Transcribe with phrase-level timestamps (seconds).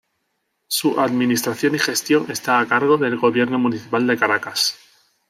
[0.67, 4.75] Su administración y gestión está a cargo del gobierno municipal de Caracas.